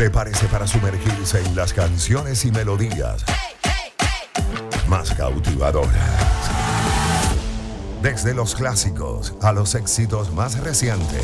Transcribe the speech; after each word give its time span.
Prepárese 0.00 0.46
para 0.46 0.66
sumergirse 0.66 1.44
en 1.44 1.54
las 1.54 1.74
canciones 1.74 2.46
y 2.46 2.50
melodías 2.50 3.22
más 4.88 5.10
cautivadoras. 5.10 5.92
Desde 8.00 8.32
los 8.32 8.54
clásicos 8.54 9.34
a 9.42 9.52
los 9.52 9.74
éxitos 9.74 10.32
más 10.32 10.58
recientes. 10.60 11.22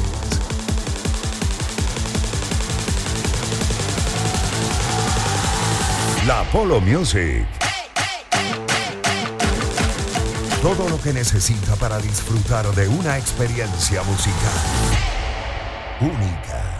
La 6.26 6.44
Polo 6.52 6.78
Music. 6.82 7.46
Todo 10.60 10.86
lo 10.90 11.00
que 11.00 11.14
necesita 11.14 11.76
para 11.76 11.98
disfrutar 11.98 12.66
de 12.74 12.88
una 12.88 13.16
experiencia 13.16 14.02
musical 14.02 14.52
única. 16.02 16.75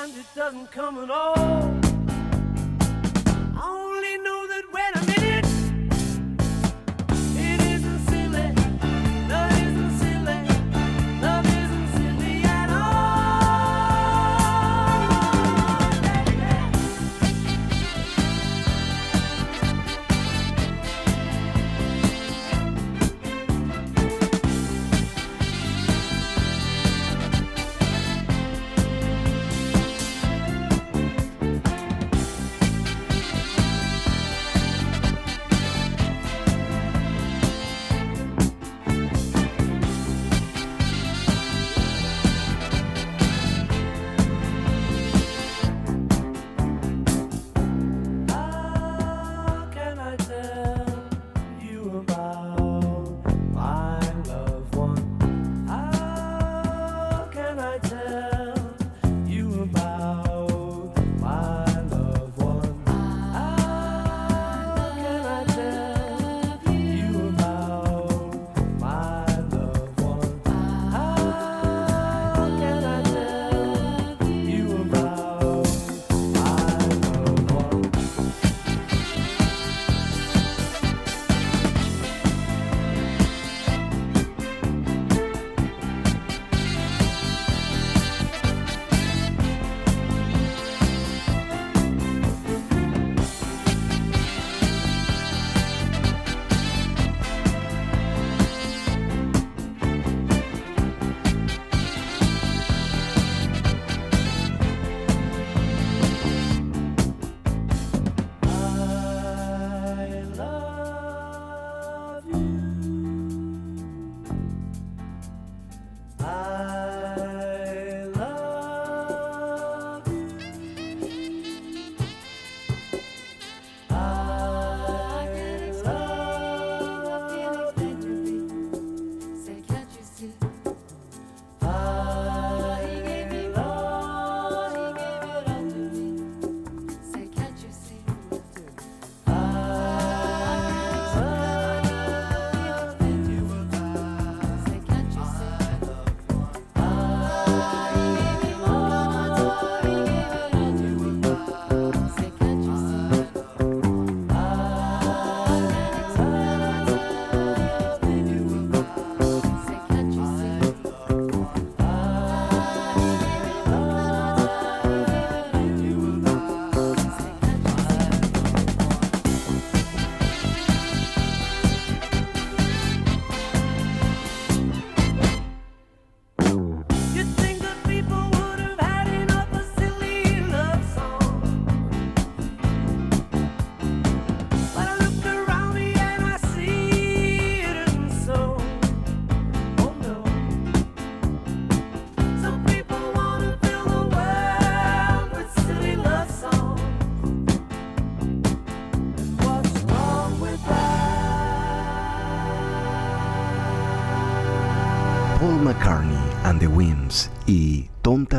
sometimes 0.00 0.18
it 0.18 0.34
doesn't 0.34 0.70
come 0.72 0.98
at 0.98 1.10
all. 1.10 1.89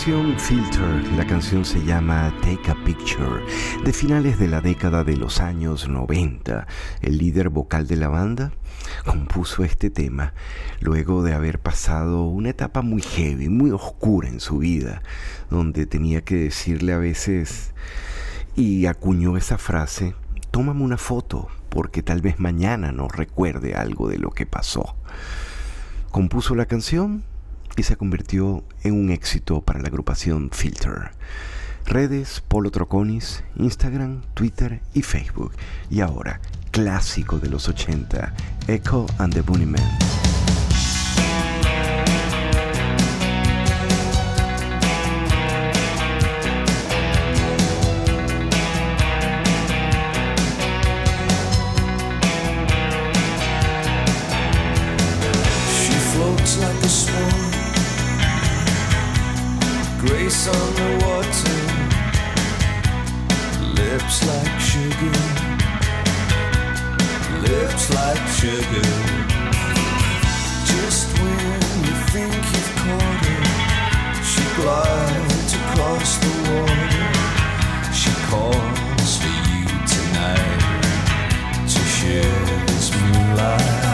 Agrupación 0.00 0.38
Filter, 0.38 1.12
la 1.12 1.26
canción 1.26 1.62
se 1.62 1.84
llama 1.84 2.34
Take 2.40 2.70
a 2.70 2.84
Picture, 2.86 3.44
de 3.84 3.92
finales 3.92 4.38
de 4.38 4.48
la 4.48 4.62
década 4.62 5.04
de 5.04 5.14
los 5.14 5.40
años 5.40 5.90
90. 5.90 6.66
El 7.02 7.18
líder 7.18 7.50
vocal 7.50 7.86
de 7.86 7.96
la 7.96 8.08
banda 8.08 8.50
compuso 9.04 9.62
este 9.62 9.90
tema 9.90 10.32
luego 10.80 11.22
de 11.22 11.34
haber 11.34 11.58
pasado 11.58 12.22
una 12.22 12.48
etapa 12.48 12.80
muy 12.80 13.02
heavy, 13.02 13.50
muy 13.50 13.72
oscura 13.72 14.30
en 14.30 14.40
su 14.40 14.56
vida, 14.56 15.02
donde 15.50 15.84
tenía 15.84 16.22
que 16.22 16.36
decirle 16.36 16.94
a 16.94 16.98
veces 16.98 17.74
y 18.56 18.86
acuñó 18.86 19.36
esa 19.36 19.58
frase, 19.58 20.14
tómame 20.50 20.82
una 20.82 20.96
foto, 20.96 21.48
porque 21.68 22.02
tal 22.02 22.22
vez 22.22 22.40
mañana 22.40 22.90
nos 22.90 23.14
recuerde 23.14 23.74
algo 23.74 24.08
de 24.08 24.16
lo 24.16 24.30
que 24.30 24.46
pasó. 24.46 24.96
Compuso 26.10 26.54
la 26.54 26.64
canción 26.64 27.22
y 27.80 27.82
se 27.82 27.96
convirtió 27.96 28.62
en 28.82 28.92
un 28.92 29.10
éxito 29.10 29.62
para 29.62 29.80
la 29.80 29.88
agrupación 29.88 30.50
Filter. 30.52 31.12
Redes 31.86 32.42
Polo 32.46 32.70
Troconis, 32.70 33.42
Instagram, 33.56 34.20
Twitter 34.34 34.82
y 34.92 35.00
Facebook. 35.00 35.52
Y 35.88 36.00
ahora, 36.00 36.40
clásico 36.72 37.38
de 37.38 37.48
los 37.48 37.70
80, 37.70 38.34
Echo 38.68 39.06
and 39.18 39.32
the 39.32 39.40
Bunnymen. 39.40 40.29
Grace 60.30 60.46
on 60.46 60.74
the 60.74 60.90
water, 61.06 61.60
lips 63.74 64.16
like 64.28 64.60
sugar, 64.60 65.18
lips 67.42 67.84
like 67.98 68.26
sugar. 68.38 68.90
Just 70.70 71.18
when 71.18 71.60
you 71.86 71.96
think 72.12 72.34
you've 72.52 72.72
caught 72.82 73.26
her, 73.26 73.42
she 74.30 74.44
glides 74.60 75.52
across 75.54 76.10
the 76.18 76.32
water. 76.48 77.10
She 77.92 78.12
calls 78.30 79.10
for 79.20 79.34
you 79.50 79.64
tonight 79.94 80.60
to 81.72 81.80
share 81.96 82.44
this 82.66 82.86
moonlight. 82.94 83.89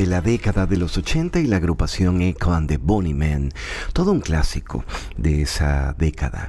De 0.00 0.06
la 0.06 0.22
década 0.22 0.64
de 0.64 0.78
los 0.78 0.96
80 0.96 1.40
y 1.40 1.46
la 1.46 1.56
agrupación 1.56 2.22
Echo 2.22 2.54
and 2.54 2.70
the 2.70 2.78
Men, 3.12 3.52
todo 3.92 4.12
un 4.12 4.20
clásico 4.20 4.82
de 5.18 5.42
esa 5.42 5.94
década. 5.98 6.48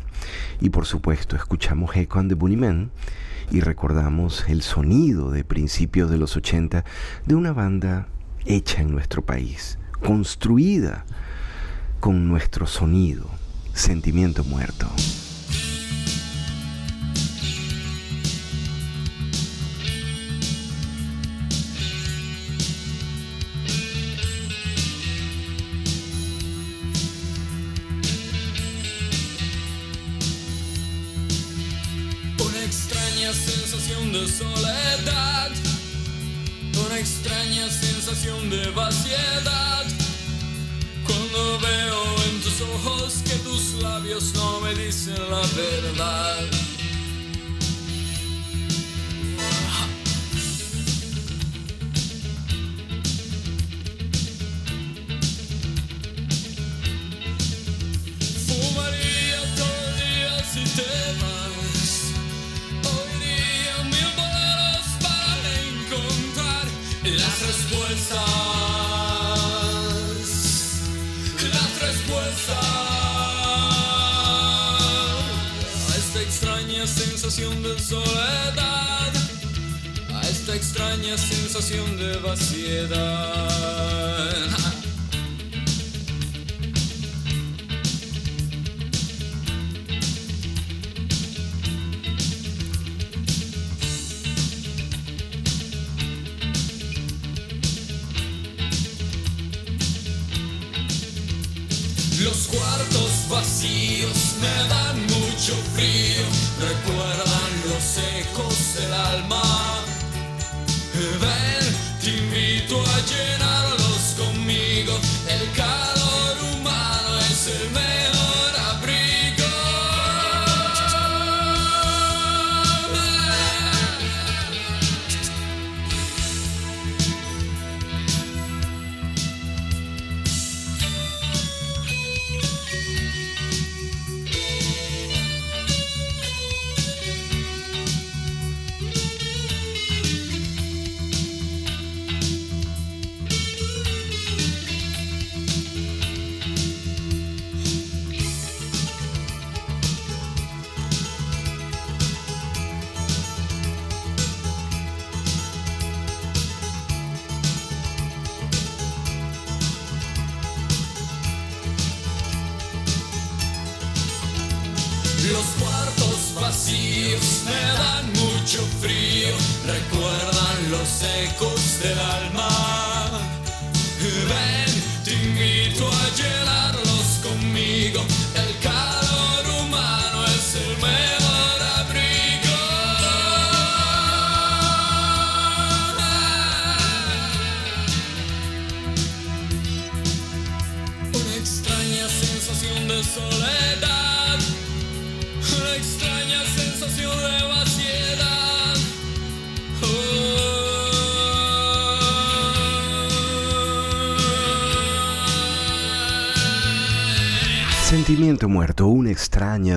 Y 0.62 0.70
por 0.70 0.86
supuesto, 0.86 1.36
escuchamos 1.36 1.94
Echo 1.98 2.20
and 2.20 2.34
the 2.34 2.56
Men 2.56 2.92
y 3.52 3.60
recordamos 3.60 4.46
el 4.48 4.62
sonido 4.62 5.32
de 5.32 5.44
principios 5.44 6.10
de 6.10 6.18
los 6.18 6.38
80 6.38 6.86
de 7.26 7.36
una 7.36 7.52
banda 7.52 8.08
hecha 8.46 8.82
en 8.82 8.90
nuestro 8.90 9.26
país, 9.26 9.78
construida 10.02 11.04
con 12.00 12.30
nuestro 12.30 12.68
sonido, 12.68 13.30
sentimiento 13.74 14.46
muerto. 14.46 14.88
No 45.08 45.16
me 45.16 45.82
dicen 45.82 46.31
sensación 82.36 83.31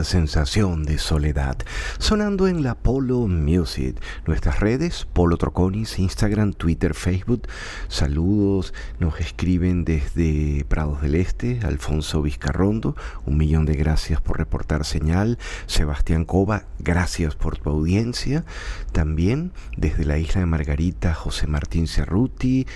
sensación 0.05 0.85
de 0.85 0.99
soledad, 0.99 1.57
sonando 1.99 2.47
en 2.47 2.62
la 2.62 2.75
Polo 2.75 3.27
Music. 3.27 4.01
Nuestras 4.27 4.61
redes, 4.61 5.07
Polo 5.12 5.37
Troconis, 5.37 5.99
Instagram, 5.99 6.53
Twitter, 6.53 6.95
Facebook. 6.95 7.49
Saludos, 7.88 8.75
nos 8.99 9.21
escriben 9.21 9.85
desde 9.85 10.64
Prados 10.69 11.03
del 11.03 11.14
Este, 11.17 11.61
Alfonso 11.64 12.23
Vizcarrondo, 12.23 12.97
un 13.27 13.37
millón 13.37 13.67
de 13.67 13.75
gracias 13.75 14.21
por 14.21 14.38
reportar 14.38 14.85
señal. 14.85 15.38
Sebastián 15.67 16.25
Cova, 16.25 16.64
gracias 16.79 17.35
por 17.35 17.59
tu 17.59 17.71
audiencia. 17.71 18.45
También 18.93 19.53
desde 19.77 20.05
la 20.05 20.19
isla 20.19 20.40
de 20.40 20.47
Margarita, 20.47 21.14
José 21.14 21.47
Martín 21.47 21.87
Cerruti, 21.87 22.67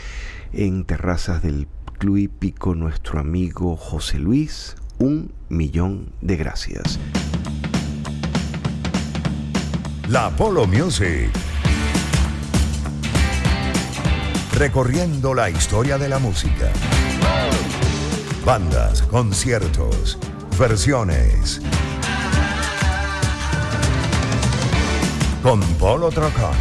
en 0.53 0.85
terrazas 0.85 1.43
del 1.43 1.69
Club 1.99 2.17
Hípico, 2.17 2.75
nuestro 2.75 3.19
amigo 3.19 3.77
José 3.77 4.19
Luis, 4.19 4.77
un 4.98 5.30
millón 5.48 6.12
de 6.20 6.37
gracias. 6.37 6.98
La 10.08 10.30
Polo 10.30 10.66
Music. 10.66 11.30
Recorriendo 14.54 15.34
la 15.34 15.50
historia 15.50 15.98
de 15.98 16.08
la 16.08 16.18
música. 16.18 16.70
Bandas, 18.44 19.02
conciertos, 19.02 20.18
versiones. 20.58 21.61
Con 25.42 25.61
Polo 25.74 26.11
Troconis. 26.11 26.56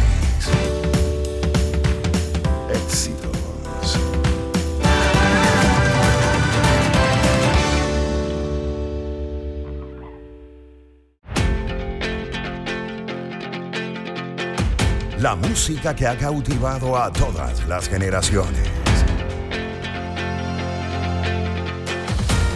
Éxitos. 2.72 3.27
La 15.20 15.34
música 15.34 15.96
que 15.96 16.06
ha 16.06 16.16
cautivado 16.16 16.96
a 16.96 17.12
todas 17.12 17.66
las 17.66 17.88
generaciones. 17.88 18.68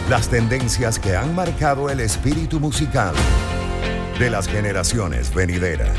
Las 0.09 0.29
tendencias 0.29 0.97
que 0.97 1.13
han 1.13 1.35
marcado 1.35 1.89
el 1.89 1.99
espíritu 1.99 2.61
musical 2.61 3.13
de 4.17 4.29
las 4.29 4.47
generaciones 4.47 5.33
venideras. 5.33 5.97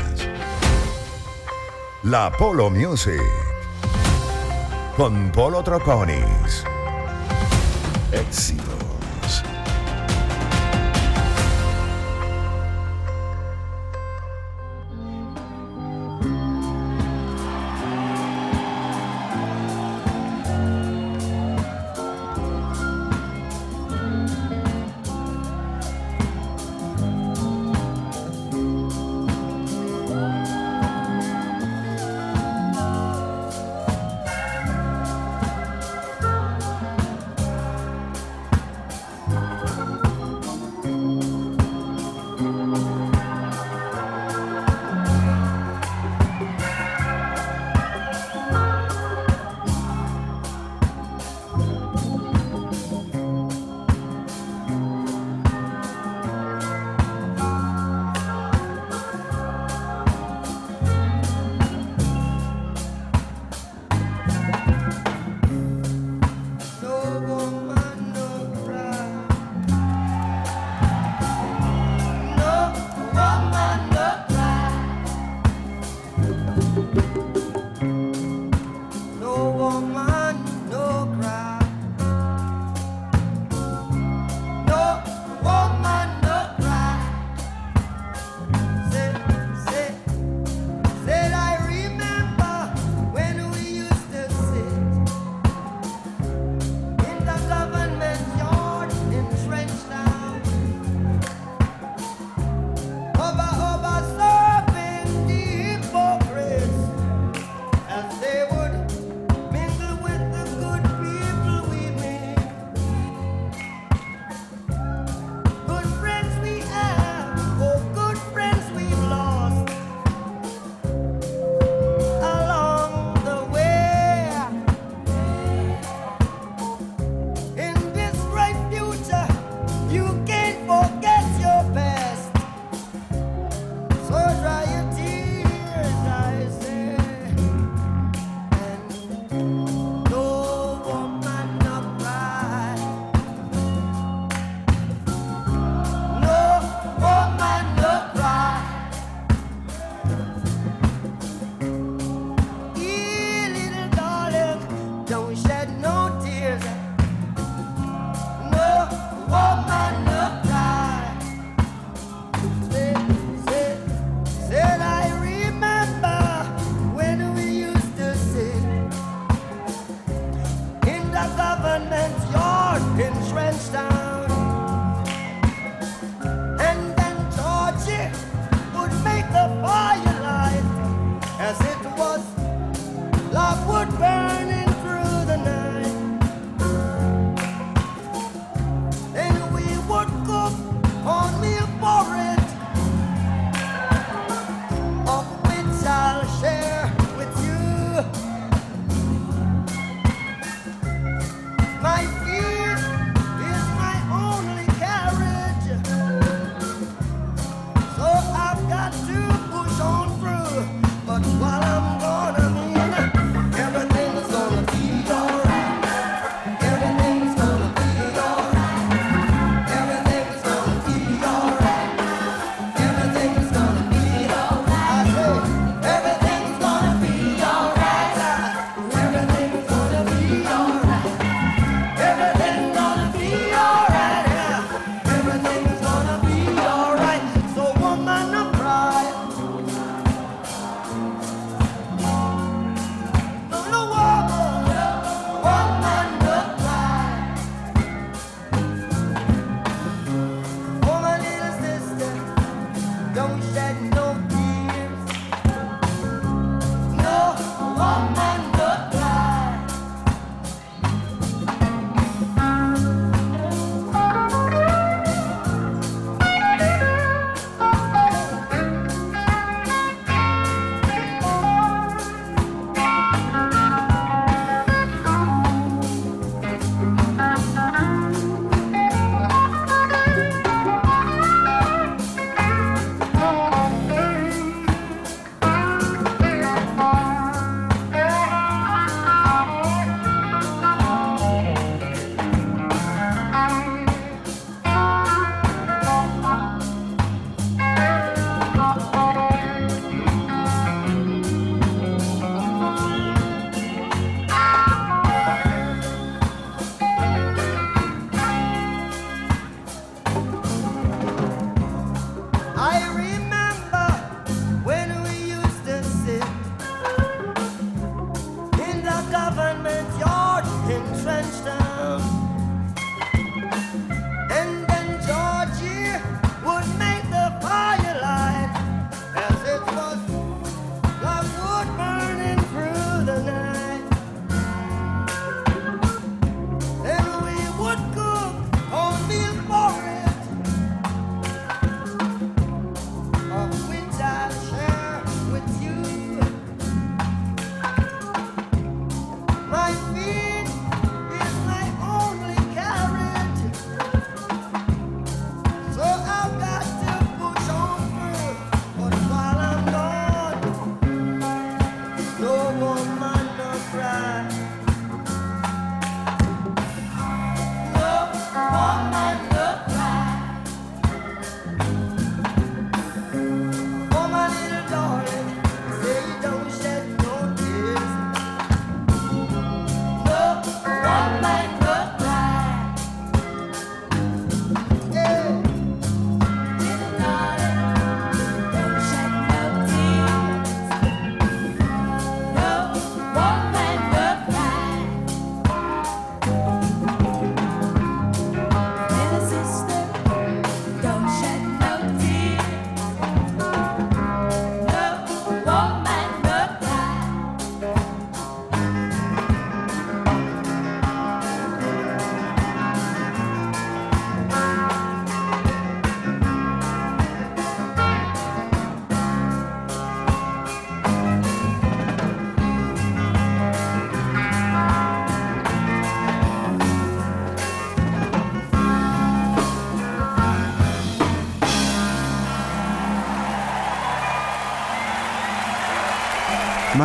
La 2.01 2.31
Polo 2.31 2.71
Music. 2.71 3.21
con 4.97 5.31
Polo 5.31 5.61
Troconis. 5.61 6.63
Éxitos. 8.11 8.84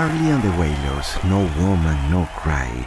Marley 0.01 0.31
and 0.31 0.43
the 0.43 0.49
Wailers, 0.59 1.19
No 1.25 1.41
Woman, 1.61 2.11
No 2.11 2.27
Cry. 2.43 2.87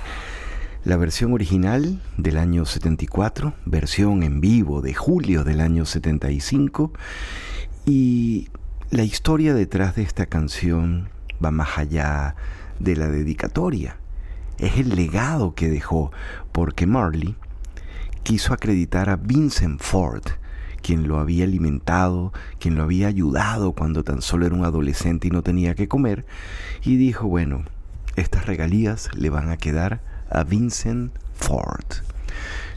La 0.84 0.97
versión 0.97 1.32
original 1.34 2.02
del 2.17 2.39
año 2.39 2.65
74, 2.65 3.54
versión 3.65 4.23
en 4.23 4.41
vivo 4.41 4.82
de 4.82 4.95
julio 4.95 5.43
del 5.43 5.62
año 5.62 5.86
75 5.86 6.91
y 7.86 8.49
la 8.89 9.04
historia 9.04 9.54
detrás 9.54 9.95
de 9.95 10.02
esta 10.02 10.26
canción 10.26 11.10
va 11.34 11.52
más 11.52 11.78
allá 11.78 12.36
de 12.80 12.95
la 12.95 13.10
dedicatoria. 13.10 13.97
Es 14.58 14.80
el 14.80 14.95
legado 14.95 15.54
que 15.54 15.69
dejó 15.69 16.12
porque 16.52 16.88
Marley 16.88 17.36
quiso 18.23 18.56
acreditar 18.56 19.12
a 19.12 19.17
Vincent 19.17 19.80
Ford, 19.80 20.23
quien 20.84 21.08
lo 21.08 21.17
había 21.17 21.46
alimentado, 21.46 22.32
quien 22.60 22.76
lo 22.76 22.84
había 22.84 23.08
ayudado 23.08 23.72
cuando 23.72 24.04
tan 24.04 24.22
solo 24.22 24.46
era 24.46 24.54
un 24.54 24.65
adolescente 24.65 25.30
y 25.30 25.32
no 25.32 25.41
tenía 25.41 25.74
que 25.74 25.88
comer, 25.88 26.26
y 26.84 26.98
dijo, 26.98 27.28
bueno, 27.28 27.63
estas 28.15 28.46
regalías 28.46 29.10
le 29.15 29.32
van 29.32 29.50
a 29.50 29.58
quedar 29.58 30.02
a 30.30 30.43
Vincent 30.43 31.12
Ford. 31.34 31.86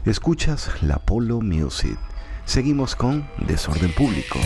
Escuchas 0.05 0.71
la 0.81 0.97
Polo 0.97 1.41
Music. 1.41 1.97
Seguimos 2.45 2.95
con 2.95 3.27
Desorden 3.45 3.91
Público. 3.91 4.39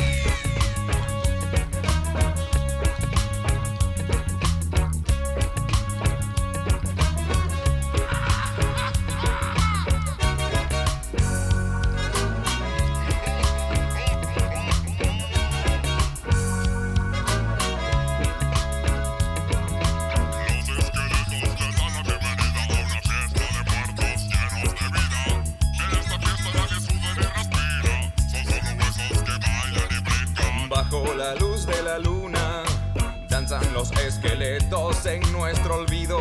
en 35.05 35.31
nuestro 35.31 35.75
olvido. 35.75 36.17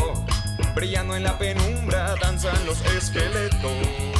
Brillando 0.75 1.15
en 1.15 1.23
la 1.23 1.39
penumbra, 1.39 2.15
danzan 2.21 2.65
los 2.67 2.81
esqueletos. 2.87 4.20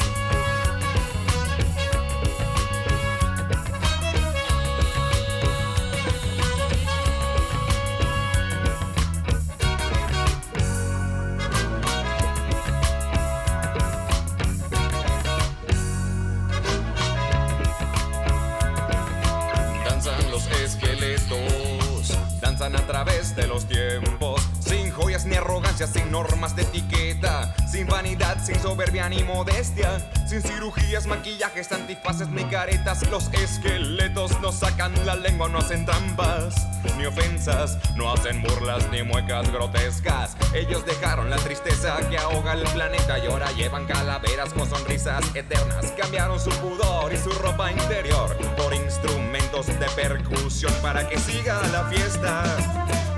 ni 29.09 29.23
modestia, 29.23 29.99
sin 30.27 30.41
cirugías, 30.41 31.07
maquillajes, 31.07 31.71
antifaces 31.71 32.27
ni 32.29 32.43
caretas. 32.45 33.07
Los 33.09 33.31
esqueletos 33.33 34.39
no 34.41 34.51
sacan 34.51 34.93
la 35.05 35.15
lengua, 35.15 35.49
no 35.49 35.59
hacen 35.59 35.85
trampas 35.85 36.55
ni 36.97 37.05
ofensas, 37.05 37.77
no 37.95 38.11
hacen 38.11 38.41
burlas 38.41 38.89
ni 38.91 39.03
muecas 39.03 39.51
grotescas. 39.51 40.35
Ellos 40.53 40.85
dejaron 40.85 41.29
la 41.29 41.37
tristeza 41.37 41.97
que 42.09 42.17
ahoga 42.17 42.53
el 42.53 42.63
planeta 42.63 43.19
y 43.19 43.27
ahora 43.27 43.51
llevan 43.51 43.85
calaveras 43.85 44.53
con 44.53 44.69
sonrisas 44.69 45.23
eternas. 45.35 45.93
Cambiaron 45.97 46.39
su 46.39 46.49
pudor 46.61 47.13
y 47.13 47.17
su 47.17 47.31
ropa 47.31 47.71
interior 47.71 48.35
por 48.57 48.73
instrumentos 48.73 49.67
de 49.67 49.87
percusión 49.95 50.73
para 50.81 51.07
que 51.07 51.17
siga 51.19 51.61
la 51.71 51.85
fiesta. 51.85 52.43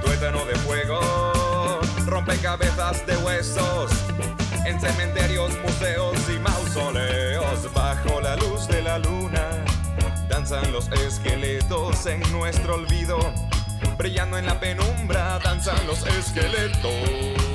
Tuétano 0.02 0.46
de 0.46 0.56
fuego 0.56 1.00
rompecabezas 2.06 3.06
de 3.06 3.18
huesos 3.18 3.92
en 4.66 4.80
cementerios, 4.80 5.52
museos 5.62 6.18
y 6.30 6.40
mausoleos 6.40 7.74
bajo 7.74 8.22
la 8.22 8.36
luz 8.36 8.68
de 8.68 8.82
la 8.82 8.98
luna. 9.00 9.64
Danzan 10.30 10.72
los 10.72 10.90
esqueletos 10.92 12.06
en 12.06 12.22
nuestro 12.32 12.76
olvido, 12.76 13.18
brillando 13.98 14.38
en 14.38 14.46
la 14.46 14.60
penumbra, 14.60 15.40
danzan 15.40 15.86
los 15.88 16.06
esqueletos. 16.08 17.53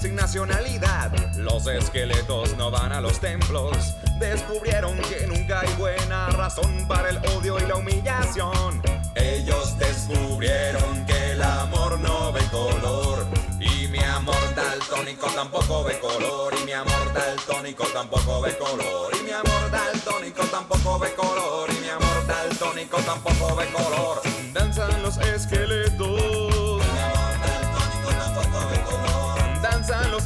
Sin 0.00 0.14
nacionalidad. 0.14 1.12
Los 1.36 1.66
esqueletos 1.66 2.56
no 2.56 2.70
van 2.70 2.90
a 2.90 3.02
los 3.02 3.20
templos. 3.20 3.94
Descubrieron 4.18 4.96
que 4.96 5.26
nunca 5.26 5.60
hay 5.60 5.68
buena 5.74 6.30
razón 6.30 6.88
para 6.88 7.10
el 7.10 7.18
odio 7.36 7.58
y 7.58 7.66
la 7.66 7.76
humillación. 7.76 8.80
Ellos 9.14 9.78
descubrieron 9.78 11.04
que 11.04 11.32
el 11.32 11.42
amor 11.42 12.00
no 12.00 12.32
ve 12.32 12.40
color. 12.50 13.26
Y 13.60 13.88
mi 13.88 13.98
amor 13.98 14.54
daltónico 14.56 15.26
tampoco 15.34 15.84
ve 15.84 15.98
color. 15.98 16.54
Y 16.62 16.64
mi 16.64 16.72
amor 16.72 17.12
daltónico 17.12 17.84
tampoco 17.92 18.40
ve 18.40 18.56
color. 18.56 19.12
Y 19.20 19.24
mi 19.24 19.32
amor 19.32 19.70
daltónico 19.70 20.44
tampoco 20.44 20.98
ve 20.98 21.12
color. 21.12 21.70
Y 21.70 21.80
mi 21.80 21.88
amor 21.90 22.26
daltónico 22.26 22.96
tampoco 23.02 23.54
ve 23.54 23.66
color. 23.66 24.22
Danzan 24.54 25.02
los 25.02 25.18
esqueletos. 25.18 26.37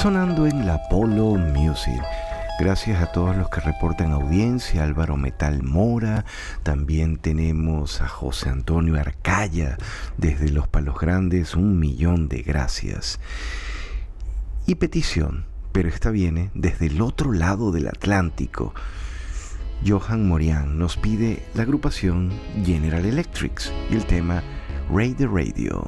sonando 0.00 0.46
en 0.46 0.64
la 0.64 0.88
Polo 0.88 1.34
Music. 1.34 2.00
Gracias 2.58 3.02
a 3.02 3.12
todos 3.12 3.36
los 3.36 3.50
que 3.50 3.60
reportan 3.60 4.12
audiencia, 4.12 4.82
Álvaro 4.82 5.18
Metal 5.18 5.62
Mora, 5.62 6.24
también 6.62 7.18
tenemos 7.18 8.00
a 8.00 8.08
José 8.08 8.48
Antonio 8.48 8.98
Arcaya 8.98 9.76
desde 10.16 10.48
Los 10.48 10.66
Palos 10.68 10.98
Grandes, 10.98 11.54
un 11.54 11.78
millón 11.78 12.28
de 12.28 12.40
gracias. 12.40 13.20
Y 14.66 14.76
petición, 14.76 15.44
pero 15.70 15.90
esta 15.90 16.08
viene 16.08 16.50
desde 16.54 16.86
el 16.86 17.02
otro 17.02 17.32
lado 17.32 17.70
del 17.70 17.86
Atlántico. 17.86 18.72
Johan 19.86 20.26
Morian 20.26 20.78
nos 20.78 20.96
pide 20.96 21.42
la 21.52 21.64
agrupación 21.64 22.32
General 22.64 23.04
Electrics 23.04 23.70
y 23.90 23.96
el 23.96 24.06
tema 24.06 24.42
Ray 24.90 25.12
the 25.12 25.26
Radio. 25.26 25.86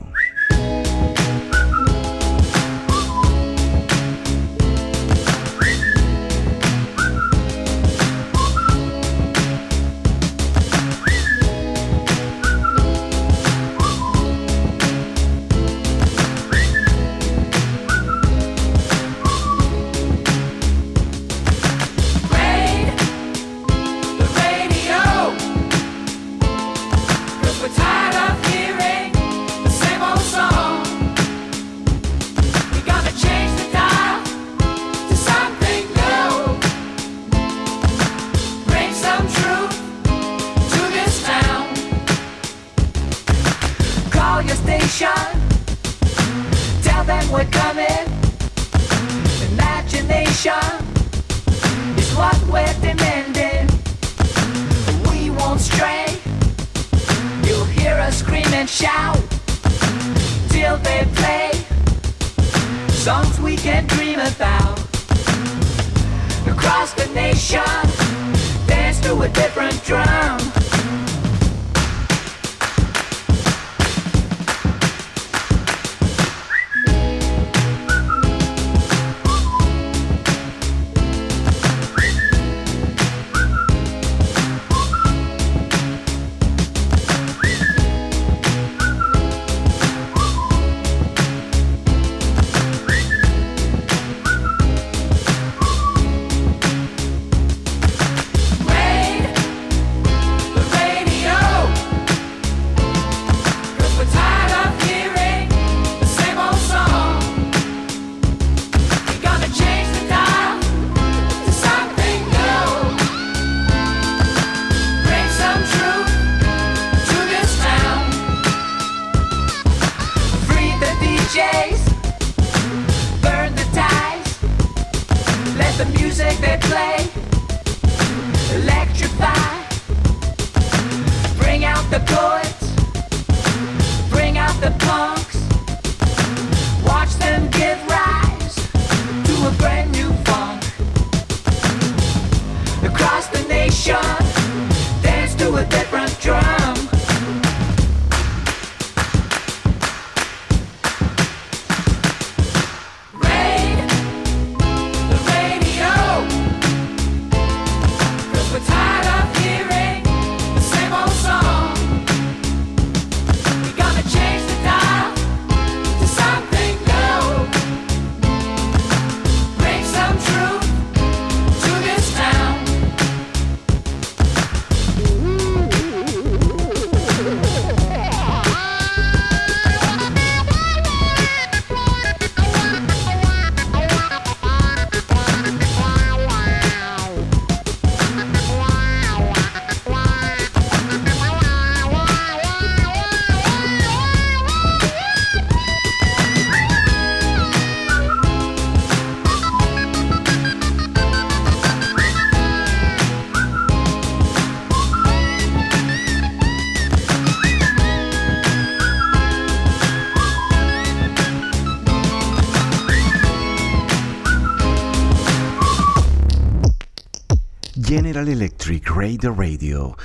Electric 218.28 218.88
Radio 218.90 219.34
Radio. 219.34 219.96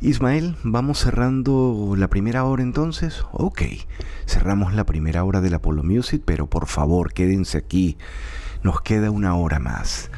Ismael, 0.00 0.56
¿vamos 0.62 0.98
cerrando 0.98 1.94
la 1.96 2.08
primera 2.08 2.44
hora 2.44 2.62
entonces? 2.62 3.24
Ok, 3.32 3.62
cerramos 4.26 4.72
la 4.74 4.84
primera 4.84 5.24
hora 5.24 5.40
del 5.40 5.54
Apollo 5.54 5.82
Music, 5.82 6.22
pero 6.24 6.46
por 6.48 6.66
favor 6.66 7.12
quédense 7.12 7.58
aquí, 7.58 7.98
nos 8.62 8.80
queda 8.80 9.10
una 9.10 9.34
hora 9.34 9.58
más. 9.58 10.10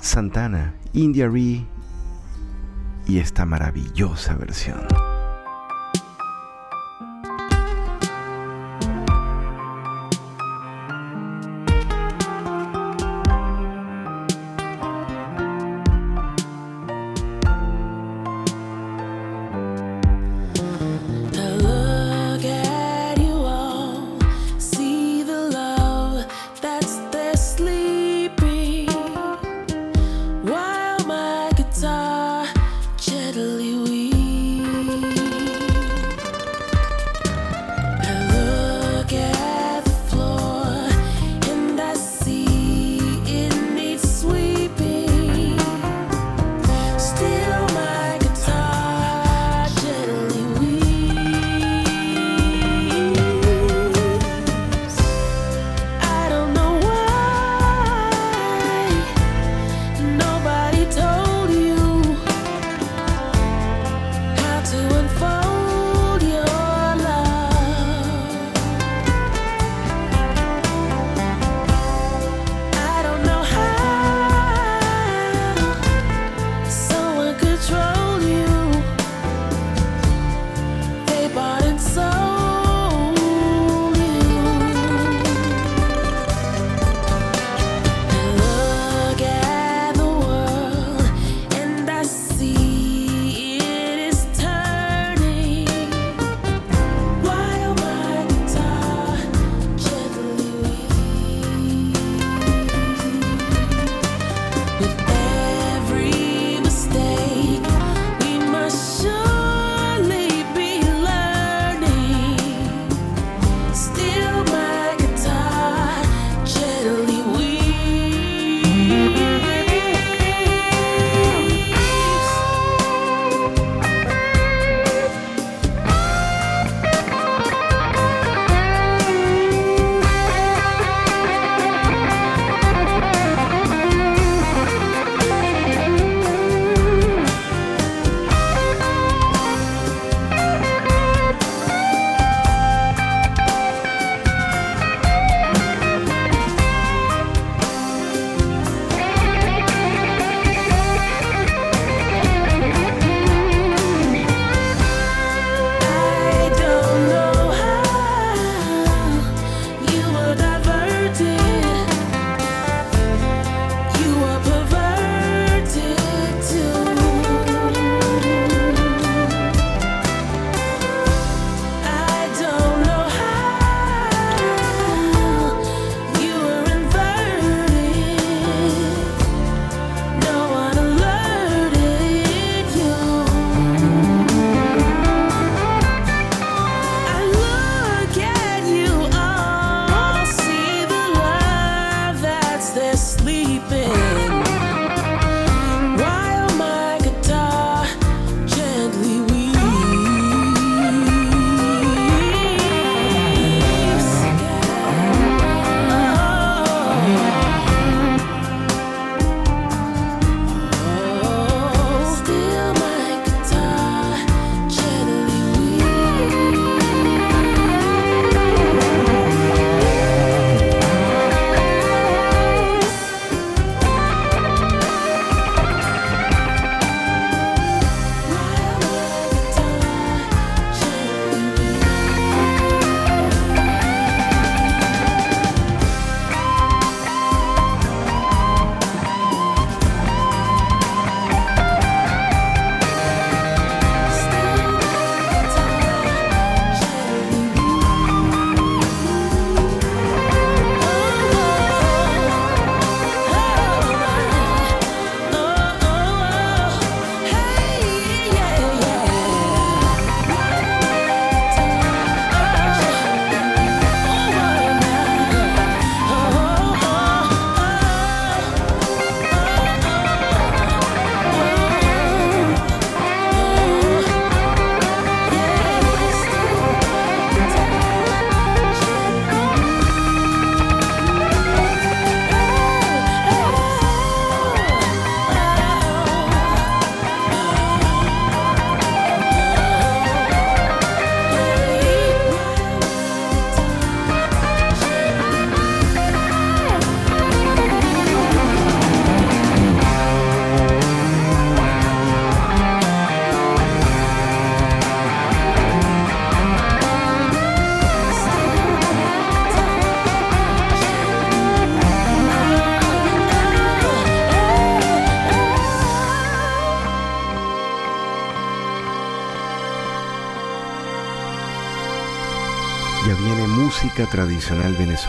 Santana, 0.00 0.74
India 0.92 1.28
Re 1.28 1.64
y 3.06 3.18
esta 3.18 3.44
maravillosa 3.44 4.34
versión. 4.34 5.11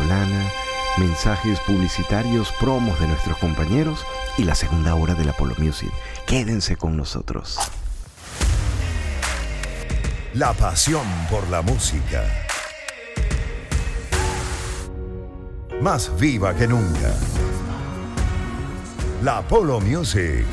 Venezolana, 0.04 0.52
mensajes 0.98 1.60
publicitarios, 1.62 2.52
promos 2.60 3.00
de 3.00 3.08
nuestros 3.08 3.38
compañeros 3.38 4.06
y 4.38 4.44
la 4.44 4.56
segunda 4.56 4.96
hora 4.96 5.14
del 5.14 5.30
Apollo 5.30 5.56
Music. 5.58 5.92
Quédense 6.26 6.76
con 6.76 6.98
nosotros. 6.98 7.58
La 10.34 10.54
pasión 10.54 11.06
por 11.30 11.48
la 11.50 11.62
música. 11.62 12.24
Más 15.82 16.18
viva 16.18 16.54
que 16.56 16.68
nunca. 16.68 17.14
La 19.22 19.42
Polo 19.42 19.80
Music. 19.80 20.46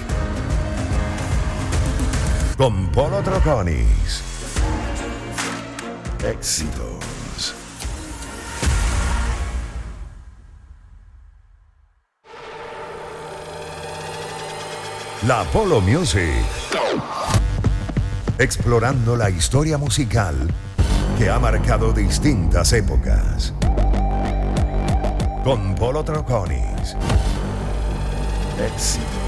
Con 2.56 2.90
Polo 2.90 3.22
Troconis. 3.22 4.22
Éxitos. 6.22 7.09
La 15.26 15.44
Polo 15.52 15.82
Music. 15.82 16.32
Explorando 18.38 19.16
la 19.16 19.28
historia 19.28 19.76
musical 19.76 20.34
que 21.18 21.28
ha 21.28 21.38
marcado 21.38 21.92
distintas 21.92 22.72
épocas. 22.72 23.52
Con 25.44 25.74
Polo 25.74 26.02
Troconis. 26.04 26.96
Éxitos. 28.58 29.19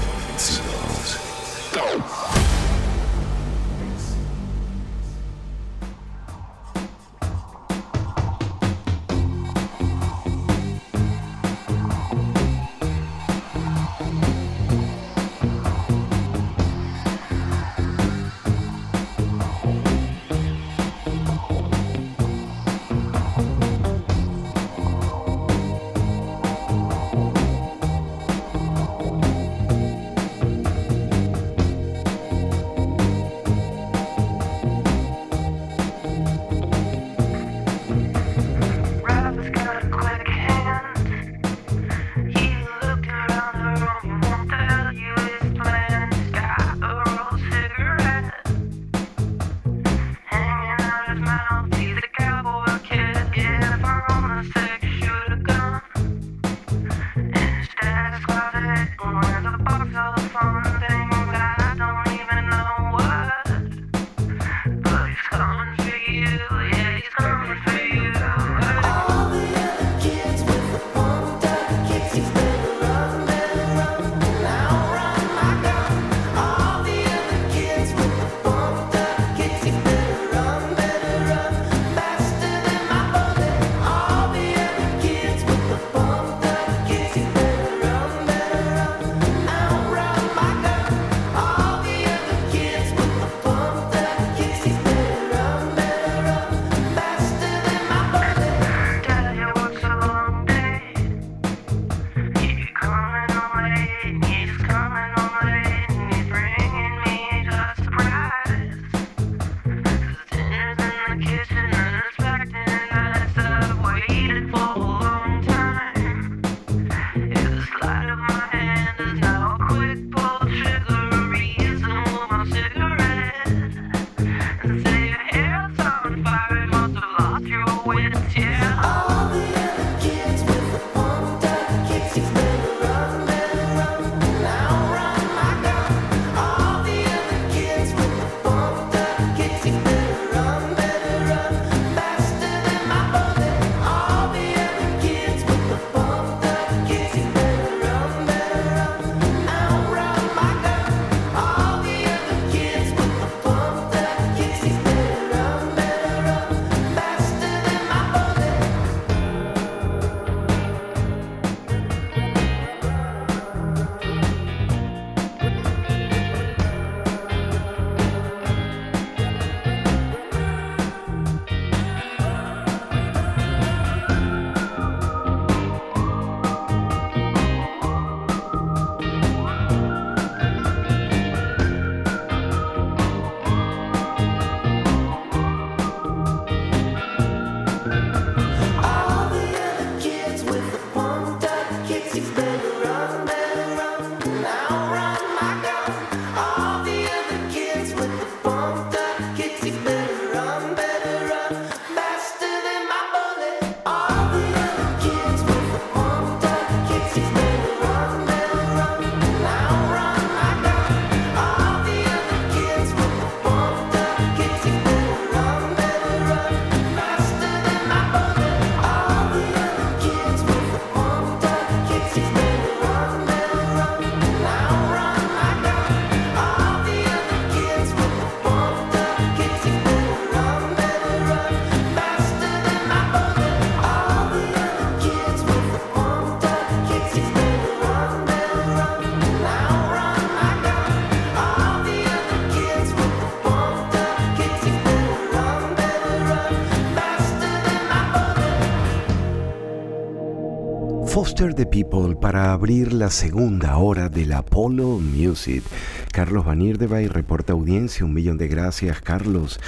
abrir 252.53 252.93
la 252.93 253.09
segunda 253.09 253.77
hora 253.77 254.09
del 254.09 254.31
Apollo 254.31 254.99
Music. 254.99 255.63
Carlos 256.11 256.45
Van 256.45 256.61
Irdebay 256.61 257.07
reporta 257.07 257.53
audiencia, 257.53 258.05
un 258.05 258.13
millón 258.13 258.37
de 258.37 258.47
gracias 258.47 259.01
Carlos. 259.01 259.59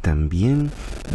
También 0.00 0.72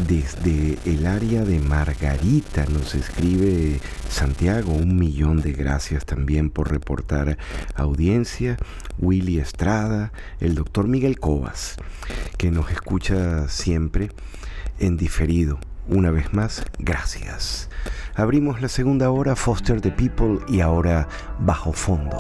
desde 0.08 0.78
el 0.86 1.06
área 1.06 1.44
de 1.44 1.60
Margarita 1.60 2.66
nos 2.68 2.96
escribe 2.96 3.82
Santiago, 4.10 4.72
un 4.72 4.98
millón 4.98 5.42
de 5.42 5.52
gracias 5.52 6.06
también 6.06 6.50
por 6.50 6.72
reportar 6.72 7.38
audiencia. 7.76 8.58
Willy 8.98 9.40
Estrada, 9.40 10.14
el 10.40 10.56
doctor 10.56 10.88
Miguel 10.88 11.20
Cobas, 11.20 11.76
que 12.38 12.52
nos 12.52 12.72
escucha 12.72 13.50
siempre 13.50 14.12
en 14.80 14.96
diferido 14.96 15.60
una 15.90 16.12
vez 16.12 16.34
más, 16.34 16.66
gracias. 16.80 17.70
Abrimos 18.16 18.62
la 18.62 18.68
segunda 18.68 19.10
hora 19.10 19.36
Foster 19.38 19.80
the 19.80 19.92
People 19.92 20.40
y 20.50 20.60
ahora 20.60 21.08
Bajo 21.40 21.72
Fondo. 21.72 22.20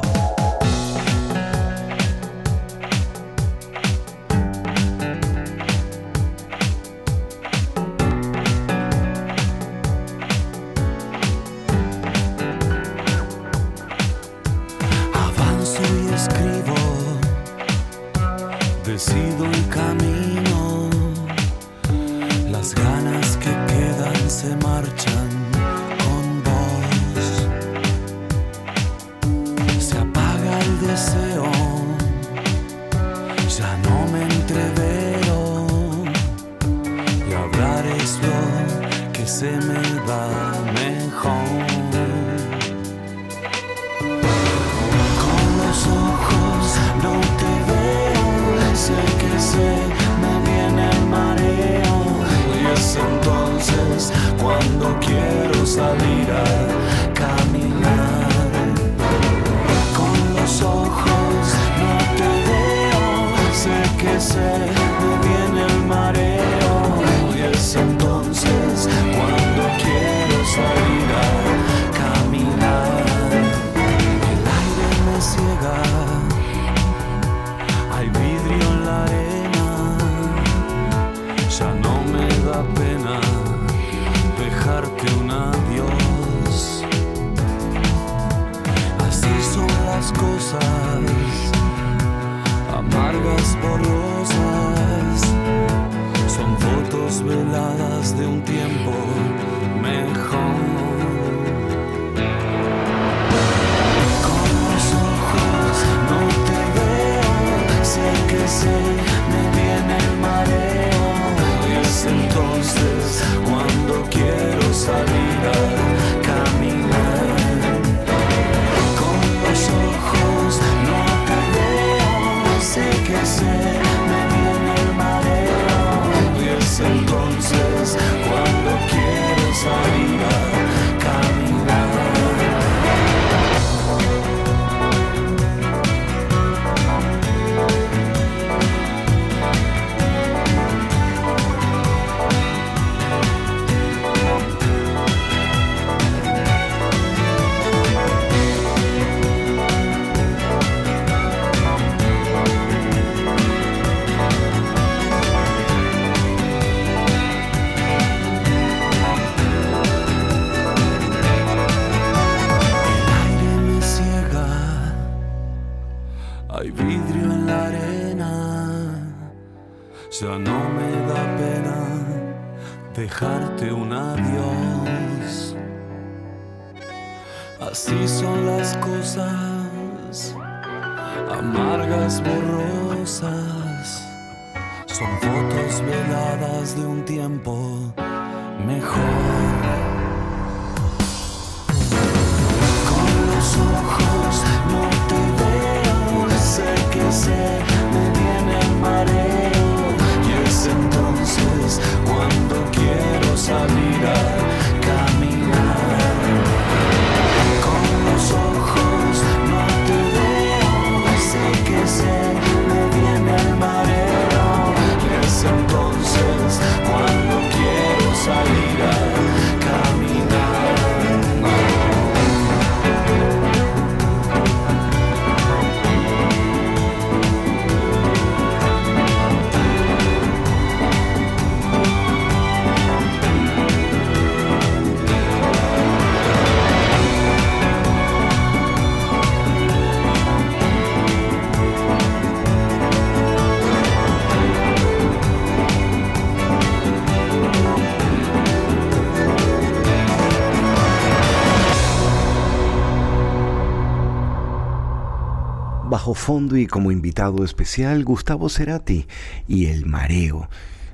bajo 255.97 256.13
fondo 256.13 256.57
y 256.57 256.67
como 256.67 256.91
invitado 256.91 257.43
especial 257.43 258.03
Gustavo 258.03 258.49
Cerati 258.49 259.07
y 259.47 259.65
El 259.65 259.87
Mareo. 259.87 260.47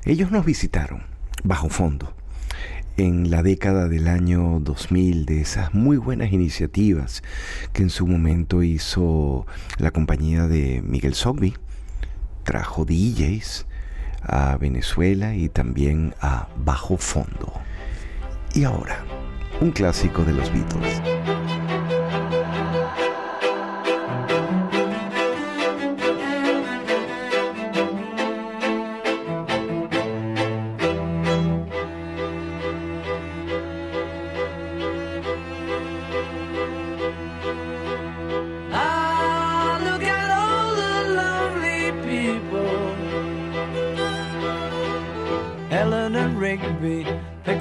Ellos 0.05 0.31
nos 0.31 0.45
visitaron 0.45 1.03
bajo 1.43 1.67
fondo 1.67 2.15
en 2.95 3.29
la 3.29 3.43
década 3.43 3.89
del 3.89 4.07
año 4.07 4.61
2000 4.61 5.25
de 5.25 5.41
esas 5.41 5.73
muy 5.73 5.97
buenas 5.97 6.31
iniciativas 6.31 7.21
que 7.73 7.83
en 7.83 7.89
su 7.89 8.07
momento 8.07 8.63
hizo 8.63 9.45
la 9.77 9.91
compañía 9.91 10.47
de 10.47 10.81
Miguel 10.81 11.15
Sogby. 11.15 11.53
Trajo 12.45 12.85
DJs 12.85 13.65
a 14.21 14.55
Venezuela 14.55 15.35
y 15.35 15.49
también 15.49 16.15
a 16.21 16.47
bajo 16.55 16.95
fondo. 16.95 17.51
Y 18.55 18.63
ahora, 18.63 19.03
un 19.59 19.71
clásico 19.71 20.23
de 20.23 20.31
los 20.31 20.49
Beatles. 20.53 21.32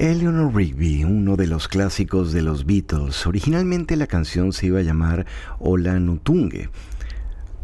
Eleanor 0.00 0.54
Rigby, 0.54 1.04
uno 1.04 1.36
de 1.36 1.46
los 1.46 1.68
clásicos 1.68 2.32
de 2.32 2.40
los 2.40 2.64
Beatles. 2.64 3.26
Originalmente 3.26 3.96
la 3.96 4.06
canción 4.06 4.54
se 4.54 4.64
iba 4.64 4.78
a 4.78 4.82
llamar 4.82 5.26
Ola 5.58 6.00
Nutunge. 6.00 6.70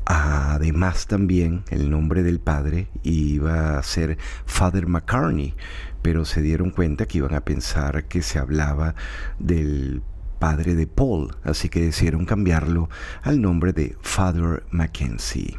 Además 0.04 1.06
también 1.06 1.64
el 1.70 1.88
nombre 1.88 2.22
del 2.22 2.38
padre 2.38 2.88
iba 3.02 3.78
a 3.78 3.82
ser 3.82 4.18
Father 4.44 4.86
McCartney, 4.86 5.54
pero 6.02 6.26
se 6.26 6.42
dieron 6.42 6.68
cuenta 6.68 7.06
que 7.06 7.16
iban 7.18 7.32
a 7.32 7.40
pensar 7.40 8.04
que 8.04 8.20
se 8.20 8.38
hablaba 8.38 8.94
del 9.38 10.02
padre 10.38 10.74
de 10.74 10.86
Paul, 10.86 11.34
así 11.42 11.70
que 11.70 11.80
decidieron 11.80 12.26
cambiarlo 12.26 12.90
al 13.22 13.40
nombre 13.40 13.72
de 13.72 13.96
Father 14.02 14.62
Mackenzie. 14.70 15.56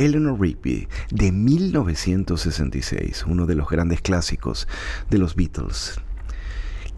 Eleanor 0.00 0.40
Rigby 0.40 0.88
de 1.10 1.30
1966, 1.30 3.26
uno 3.26 3.44
de 3.44 3.54
los 3.54 3.68
grandes 3.68 4.00
clásicos 4.00 4.66
de 5.10 5.18
los 5.18 5.36
Beatles, 5.36 6.00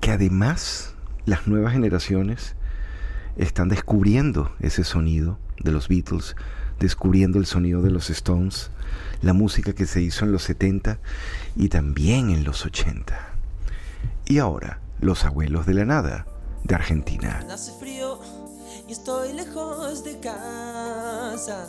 que 0.01 0.13
además 0.13 0.95
las 1.27 1.49
nuevas 1.49 1.73
generaciones 1.73 2.55
están 3.37 3.69
descubriendo 3.69 4.53
ese 4.61 4.85
sonido 4.85 5.41
de 5.59 5.73
los 5.73 5.89
Beatles, 5.89 6.37
descubriendo 6.79 7.41
el 7.41 7.47
sonido 7.47 7.83
de 7.83 7.91
los 7.91 8.09
Stones, 8.09 8.71
la 9.21 9.33
música 9.33 9.73
que 9.73 9.87
se 9.87 10.01
hizo 10.01 10.25
en 10.25 10.31
los 10.31 10.45
70 10.45 11.01
y 11.57 11.71
también 11.71 12.31
en 12.31 12.45
los 12.45 12.65
80. 12.65 13.19
Y 14.27 14.39
ahora, 14.39 14.79
Los 15.01 15.25
Abuelos 15.25 15.67
de 15.67 15.75
la 15.75 15.85
Nada, 15.85 16.27
de 16.63 16.75
Argentina. 16.77 17.45
Hace 17.51 17.73
frío 17.81 18.21
y 18.89 18.93
estoy 18.93 19.33
lejos 19.33 20.05
de 20.05 20.21
casa. 20.21 21.69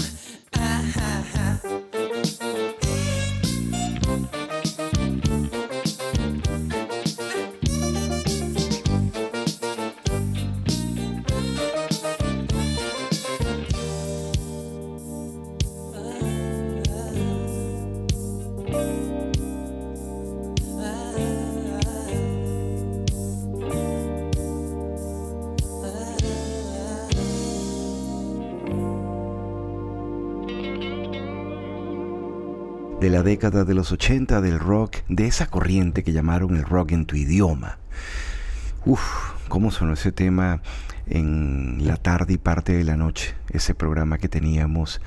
La 33.21 33.25
década 33.25 33.65
de 33.65 33.75
los 33.75 33.91
80 33.91 34.41
del 34.41 34.57
rock, 34.57 34.97
de 35.07 35.27
esa 35.27 35.45
corriente 35.45 36.03
que 36.03 36.11
llamaron 36.11 36.55
el 36.55 36.63
rock 36.63 36.93
en 36.93 37.05
tu 37.05 37.15
idioma. 37.15 37.77
Uf, 38.83 38.99
cómo 39.47 39.69
sonó 39.69 39.93
ese 39.93 40.11
tema 40.11 40.63
en 41.05 41.85
la 41.85 41.97
tarde 41.97 42.33
y 42.33 42.37
parte 42.39 42.73
de 42.73 42.83
la 42.83 42.97
noche, 42.97 43.35
ese 43.51 43.75
programa 43.75 44.17
que 44.17 44.27
teníamos 44.27 45.01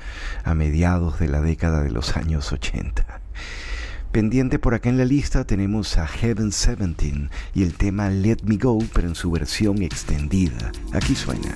a 0.45 0.55
mediados 0.55 1.19
de 1.19 1.27
la 1.27 1.41
década 1.41 1.83
de 1.83 1.91
los 1.91 2.15
años 2.15 2.53
80. 2.53 3.05
Pendiente 4.13 4.59
por 4.59 4.75
acá 4.75 4.87
en 4.87 4.97
la 4.97 5.03
lista 5.03 5.43
tenemos 5.43 5.97
a 5.97 6.07
Heaven 6.07 6.51
17 6.51 7.27
y 7.53 7.63
el 7.63 7.73
tema 7.73 8.09
Let 8.09 8.43
Me 8.45 8.55
Go, 8.55 8.79
pero 8.93 9.09
en 9.09 9.15
su 9.15 9.29
versión 9.29 9.81
extendida. 9.81 10.71
Aquí 10.93 11.15
suena. 11.15 11.53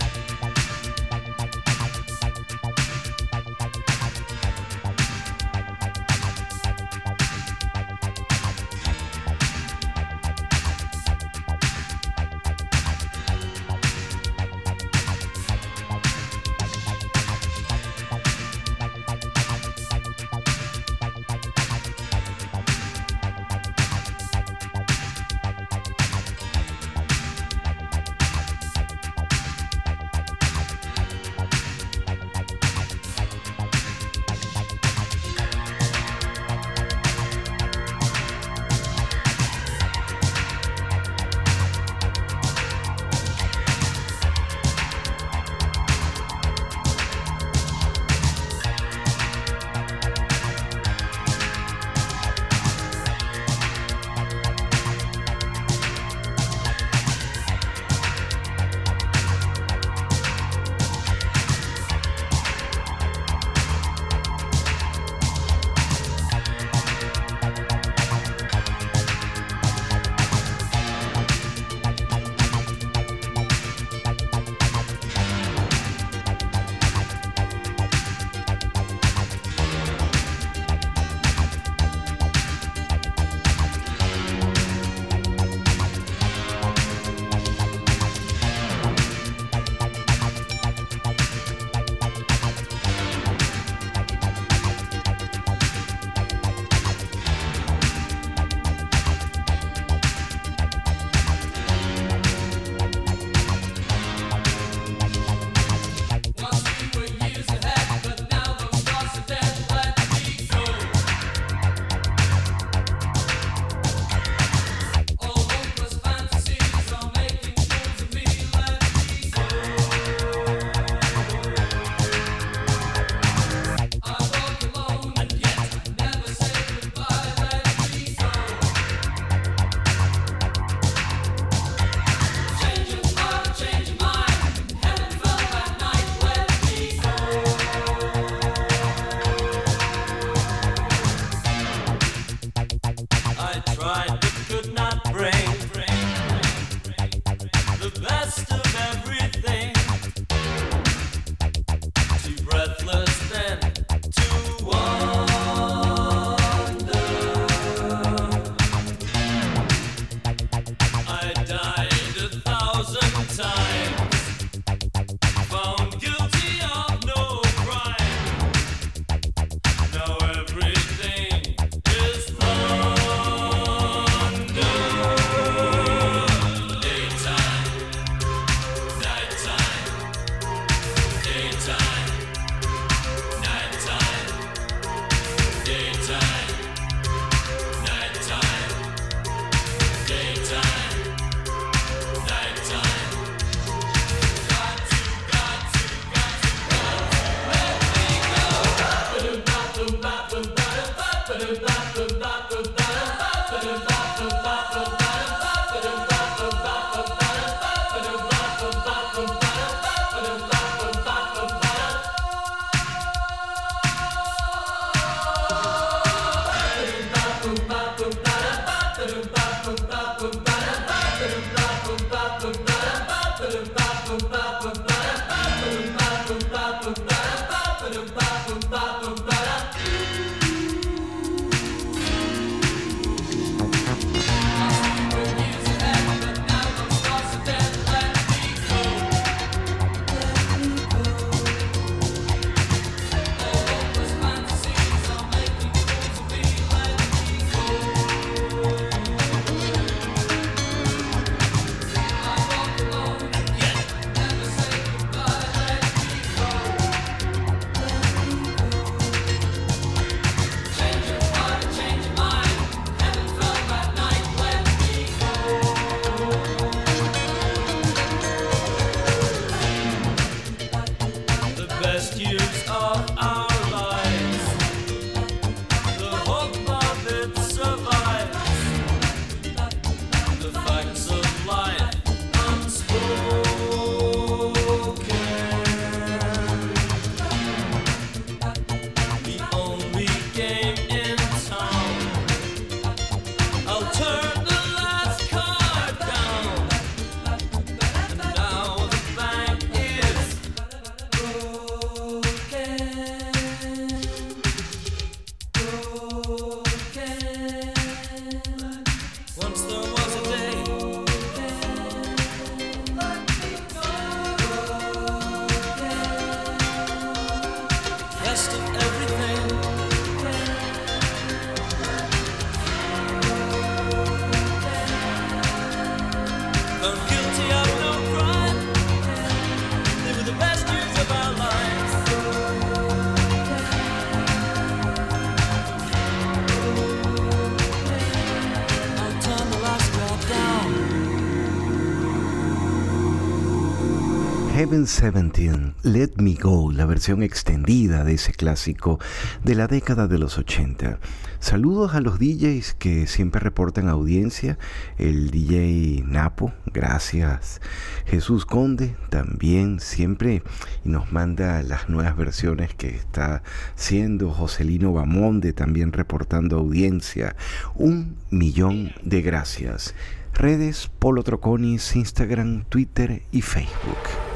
Heaven 344.69 344.85
17, 344.85 345.73
Let 345.81 346.11
Me 346.17 346.35
Go, 346.35 346.71
la 346.71 346.85
versión 346.85 347.23
extendida 347.23 348.03
de 348.03 348.13
ese 348.13 348.33
clásico 348.33 348.99
de 349.43 349.55
la 349.55 349.65
década 349.65 350.07
de 350.07 350.19
los 350.19 350.37
80. 350.37 350.99
Saludos 351.39 351.95
a 351.95 352.01
los 352.01 352.19
DJs 352.19 352.75
que 352.75 353.07
siempre 353.07 353.41
reportan 353.41 353.89
audiencia. 353.89 354.59
El 354.99 355.31
DJ 355.31 356.03
Napo, 356.05 356.53
gracias. 356.67 357.61
Jesús 358.05 358.45
Conde 358.45 358.95
también 359.09 359.79
siempre 359.79 360.43
nos 360.83 361.11
manda 361.11 361.63
las 361.63 361.89
nuevas 361.89 362.15
versiones 362.15 362.75
que 362.75 362.89
está 362.89 363.41
haciendo. 363.75 364.29
Joselino 364.29 364.93
Bamonde 364.93 365.51
también 365.51 365.93
reportando 365.93 366.59
audiencia. 366.59 367.35
Un 367.73 368.17
millón 368.29 368.91
de 369.01 369.23
gracias. 369.23 369.95
Redes 370.35 370.91
Polo 370.99 371.23
Troconis, 371.23 371.95
Instagram, 371.95 372.65
Twitter 372.69 373.23
y 373.31 373.41
Facebook. 373.41 374.28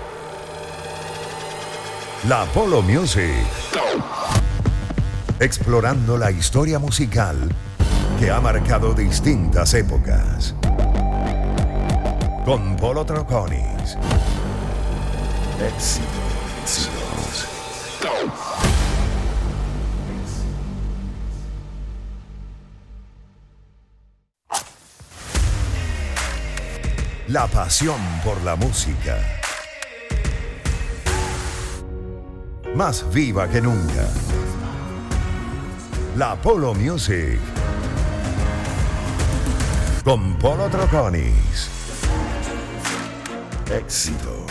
La 2.27 2.45
Polo 2.45 2.81
Music. 2.81 3.45
Explorando 5.41 6.17
la 6.17 6.31
historia 6.31 6.79
musical 6.79 7.35
que 8.17 8.31
ha 8.31 8.39
marcado 8.39 8.93
distintas 8.93 9.73
épocas. 9.73 10.55
Con 12.45 12.77
Polo 12.77 13.03
Troconis. 13.03 13.97
Éxitos. 15.59 16.89
La 27.27 27.47
pasión 27.47 27.99
por 28.23 28.41
la 28.43 28.55
música. 28.55 29.42
Más 32.75 33.05
viva 33.13 33.47
que 33.47 33.61
nunca. 33.61 34.07
La 36.17 36.35
Polo 36.35 36.73
Music. 36.73 37.39
Con 40.03 40.33
Polo 40.37 40.67
Troconis. 40.69 41.69
Éxitos. 43.69 44.42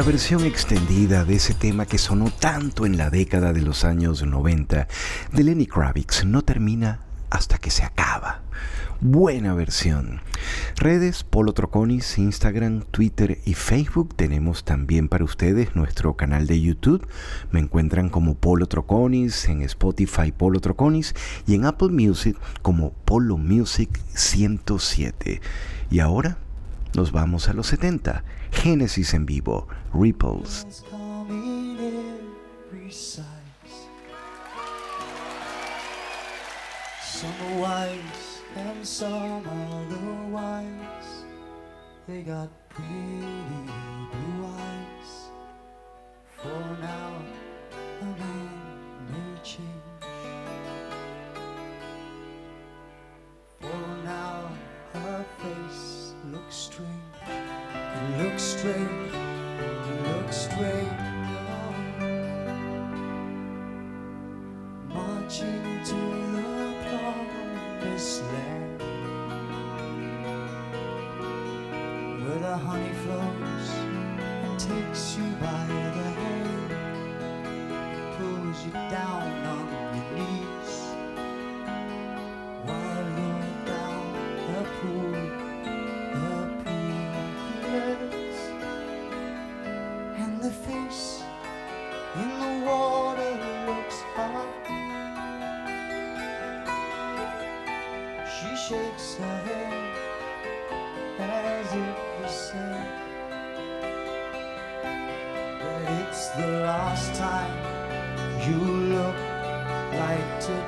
La 0.00 0.06
versión 0.06 0.46
extendida 0.46 1.26
de 1.26 1.34
ese 1.34 1.52
tema 1.52 1.84
que 1.84 1.98
sonó 1.98 2.30
tanto 2.30 2.86
en 2.86 2.96
la 2.96 3.10
década 3.10 3.52
de 3.52 3.60
los 3.60 3.84
años 3.84 4.22
90 4.22 4.88
de 5.30 5.44
Lenny 5.44 5.66
Kravitz 5.66 6.24
no 6.24 6.40
termina 6.40 7.02
hasta 7.28 7.58
que 7.58 7.70
se 7.70 7.84
acaba. 7.84 8.40
Buena 9.02 9.52
versión. 9.52 10.22
Redes 10.76 11.22
Polo 11.22 11.52
Troconis, 11.52 12.16
Instagram, 12.16 12.84
Twitter 12.90 13.40
y 13.44 13.52
Facebook. 13.52 14.14
Tenemos 14.16 14.64
también 14.64 15.06
para 15.06 15.24
ustedes 15.24 15.76
nuestro 15.76 16.16
canal 16.16 16.46
de 16.46 16.62
YouTube. 16.62 17.06
Me 17.50 17.60
encuentran 17.60 18.08
como 18.08 18.36
Polo 18.36 18.68
Troconis, 18.68 19.50
en 19.50 19.60
Spotify 19.60 20.32
Polo 20.32 20.60
Troconis 20.60 21.14
y 21.46 21.56
en 21.56 21.66
Apple 21.66 21.90
Music 21.90 22.38
como 22.62 22.94
Polo 23.04 23.36
Music 23.36 24.00
107. 24.14 25.42
Y 25.90 26.00
ahora 26.00 26.38
nos 26.94 27.12
vamos 27.12 27.48
a 27.48 27.52
los 27.52 27.66
70. 27.68 28.24
Génesis 28.50 29.14
en 29.14 29.26
vivo, 29.26 29.68
Ripples. 29.92 30.84
And 38.56 38.84
some. 38.84 39.44
They 42.10 42.22
got 42.22 42.48
pretty 42.70 42.88
blue 44.10 44.46
eyes. 44.46 45.30
For 46.42 46.76
now, 46.80 47.19
Looks 58.62 58.72
strange. 58.72 59.00
It 59.88 60.06
looks. 60.06 60.48
Marching 64.86 65.62
to 65.86 66.00
the 66.34 66.48
promised 66.84 68.22
land 68.24 68.82
where 72.22 72.38
the 72.38 72.56
honey 72.58 72.92
flows 73.02 73.70
and 74.44 74.60
takes 74.60 75.16
you 75.16 75.24
by 75.40 75.89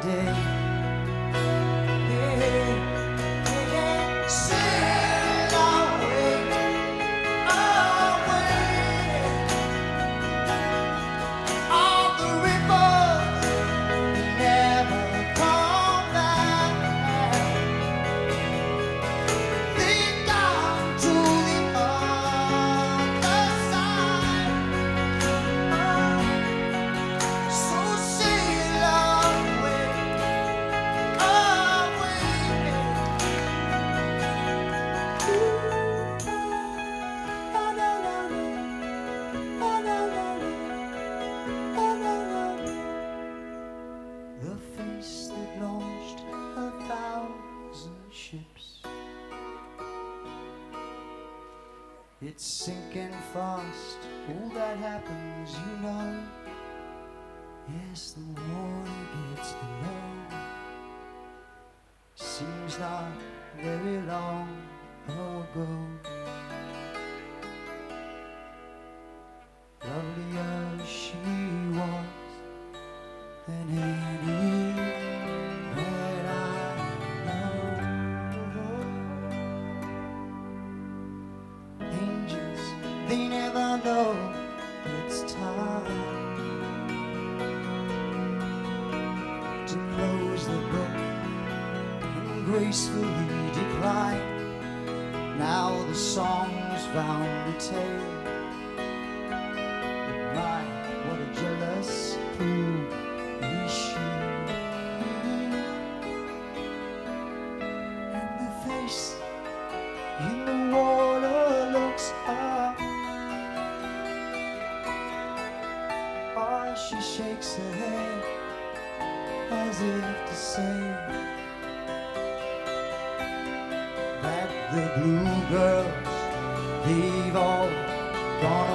day. 0.02 0.51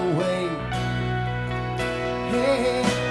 Away. 0.08 0.48
Hey, 2.32 3.07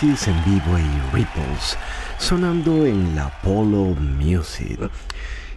En 0.00 0.44
vivo 0.44 0.78
y 0.78 1.12
Ripples, 1.12 1.76
sonando 2.18 2.86
en 2.86 3.16
la 3.16 3.32
Polo 3.42 3.96
Music. 3.96 4.78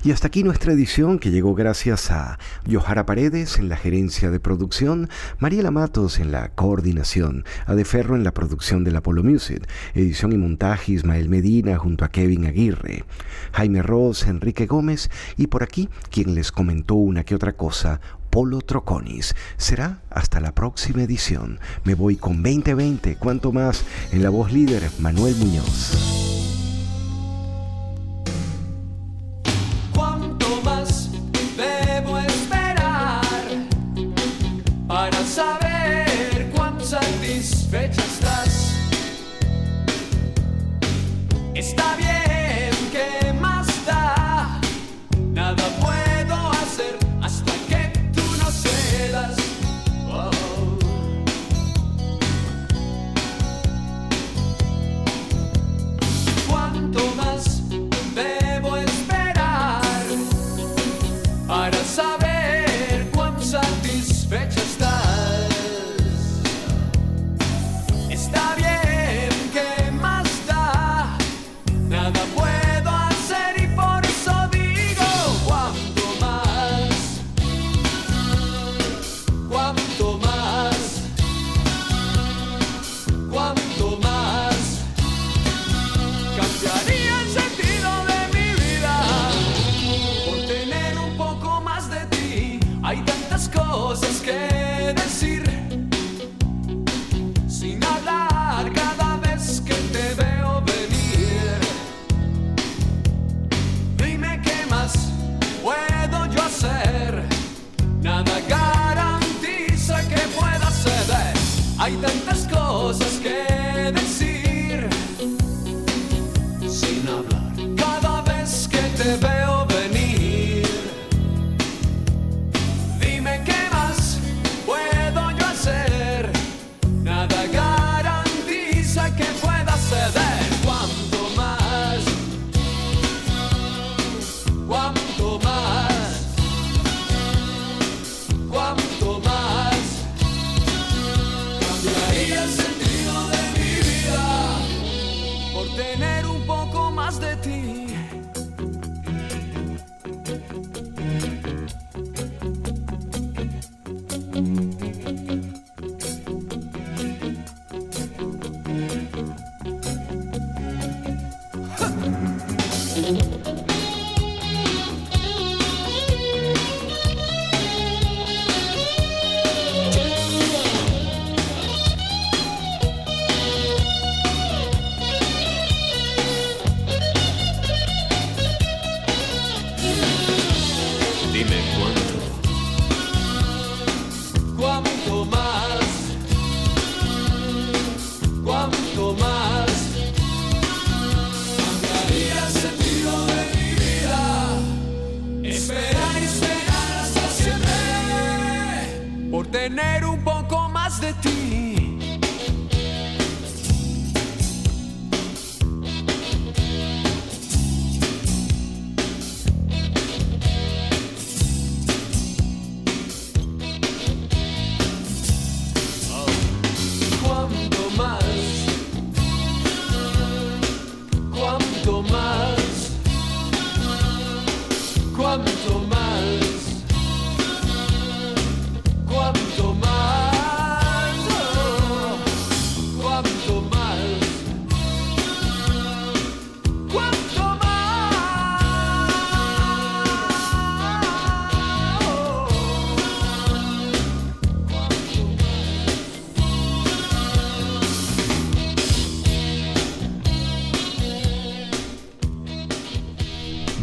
Y 0.03 0.11
hasta 0.11 0.29
aquí 0.29 0.43
nuestra 0.43 0.73
edición 0.73 1.19
que 1.19 1.29
llegó 1.29 1.53
gracias 1.53 2.09
a 2.09 2.39
Johara 2.67 3.05
Paredes 3.05 3.59
en 3.59 3.69
la 3.69 3.77
gerencia 3.77 4.31
de 4.31 4.39
producción, 4.39 5.09
Mariela 5.37 5.69
Matos 5.69 6.17
en 6.17 6.31
la 6.31 6.49
coordinación, 6.55 7.45
a 7.67 7.75
De 7.75 7.85
Ferro 7.85 8.15
en 8.15 8.23
la 8.23 8.33
producción 8.33 8.83
de 8.83 8.89
la 8.89 9.01
Polo 9.01 9.23
Music, 9.23 9.69
edición 9.93 10.31
y 10.31 10.37
montaje 10.37 10.93
Ismael 10.93 11.29
Medina 11.29 11.77
junto 11.77 12.03
a 12.03 12.09
Kevin 12.09 12.47
Aguirre, 12.47 13.03
Jaime 13.51 13.83
Ross, 13.83 14.25
Enrique 14.25 14.65
Gómez 14.65 15.11
y 15.37 15.47
por 15.47 15.61
aquí 15.61 15.87
quien 16.09 16.33
les 16.33 16.51
comentó 16.51 16.95
una 16.95 17.23
que 17.23 17.35
otra 17.35 17.53
cosa, 17.53 18.01
Polo 18.31 18.61
Troconis. 18.61 19.35
Será 19.57 20.01
hasta 20.09 20.39
la 20.39 20.53
próxima 20.53 21.03
edición. 21.03 21.59
Me 21.83 21.93
voy 21.93 22.15
con 22.15 22.41
2020, 22.41 23.17
cuanto 23.17 23.51
más, 23.51 23.83
en 24.11 24.23
la 24.23 24.29
voz 24.29 24.51
líder 24.51 24.89
Manuel 24.99 25.35
Muñoz. 25.35 26.31
¿Cuánto 29.93 30.61
más 30.63 31.11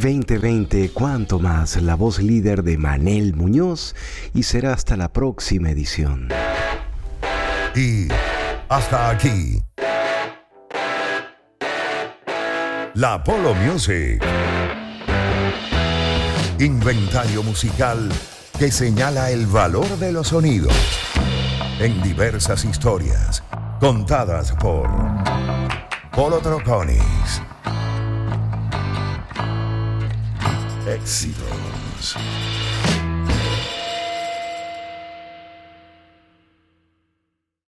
2020, 0.08 0.88
cuanto 0.94 1.38
más, 1.38 1.76
la 1.82 1.94
voz 1.94 2.18
líder 2.18 2.62
de 2.62 2.78
Manel 2.78 3.34
Muñoz 3.34 3.94
y 4.32 4.44
será 4.44 4.72
hasta 4.72 4.96
la 4.96 5.12
próxima 5.12 5.68
edición. 5.68 6.28
Y 7.76 8.08
hasta 8.70 9.10
aquí. 9.10 9.62
La 12.94 13.22
Polo 13.22 13.54
Music. 13.54 14.24
Inventario 16.58 17.42
musical 17.42 18.08
que 18.58 18.72
señala 18.72 19.30
el 19.30 19.46
valor 19.46 19.86
de 19.98 20.12
los 20.12 20.28
sonidos 20.28 20.72
en 21.80 22.02
diversas 22.02 22.64
historias 22.64 23.44
contadas 23.78 24.52
por 24.52 24.88
Polo 26.12 26.38
Troconis. 26.38 27.42
Éxitos. 31.08 32.18